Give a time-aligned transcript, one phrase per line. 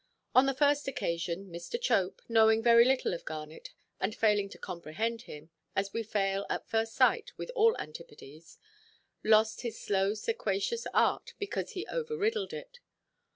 [0.33, 1.79] On the first occasion, Mr.
[1.79, 3.69] Chope, knowing very little of Garnet,
[3.99, 8.57] and failing to comprehend him (as we fail, at first sight, with all antipodes),
[9.23, 12.79] lost his slow sequacious art, because he over–riddled it.